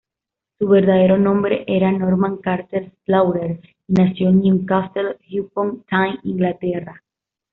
[0.57, 7.03] Su verdadero nombre era Norman Carter Slaughter, y nació en Newcastle upon Tyne, Inglaterra.